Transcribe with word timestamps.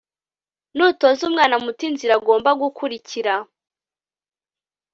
nutoza 0.75 1.21
umwana 1.29 1.55
muto 1.63 1.81
inzira 1.89 2.13
agomba 2.19 2.49
gukurikira 2.61 3.33